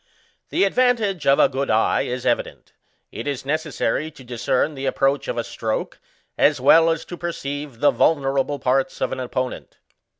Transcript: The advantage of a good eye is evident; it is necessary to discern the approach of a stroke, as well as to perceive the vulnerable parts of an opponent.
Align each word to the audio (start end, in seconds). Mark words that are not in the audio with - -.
The 0.49 0.63
advantage 0.63 1.27
of 1.27 1.37
a 1.37 1.47
good 1.47 1.69
eye 1.69 2.01
is 2.01 2.25
evident; 2.25 2.73
it 3.11 3.27
is 3.27 3.45
necessary 3.45 4.09
to 4.09 4.23
discern 4.23 4.73
the 4.73 4.87
approach 4.87 5.27
of 5.27 5.37
a 5.37 5.43
stroke, 5.43 5.99
as 6.39 6.59
well 6.59 6.89
as 6.89 7.05
to 7.05 7.15
perceive 7.17 7.81
the 7.81 7.91
vulnerable 7.91 8.57
parts 8.57 8.99
of 8.99 9.11
an 9.11 9.19
opponent. 9.19 9.77